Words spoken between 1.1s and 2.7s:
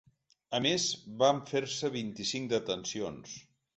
van fer-se vint-i-cinc